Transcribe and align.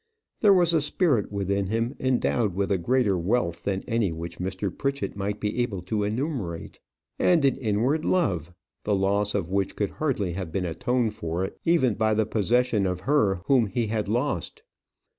There 0.39 0.51
was 0.51 0.73
a 0.73 0.81
spirit 0.81 1.31
within 1.31 1.67
him 1.67 1.93
endowed 1.99 2.55
with 2.55 2.71
a 2.71 2.79
greater 2.79 3.19
wealth 3.19 3.65
than 3.65 3.83
any 3.87 4.11
which 4.11 4.39
Mr. 4.39 4.75
Pritchett 4.75 5.15
might 5.15 5.39
be 5.39 5.61
able 5.61 5.83
to 5.83 6.03
enumerate; 6.03 6.79
and 7.19 7.45
an 7.45 7.55
inward 7.57 8.03
love, 8.03 8.51
the 8.83 8.95
loss 8.95 9.35
of 9.35 9.51
which 9.51 9.75
could 9.75 9.91
hardly 9.91 10.31
have 10.31 10.51
been 10.51 10.65
atoned 10.65 11.13
for 11.13 11.47
even 11.65 11.93
by 11.93 12.15
the 12.15 12.25
possession 12.25 12.87
of 12.87 13.01
her 13.01 13.41
whom 13.45 13.67
he 13.67 13.85
had 13.93 14.07
lost. 14.09 14.63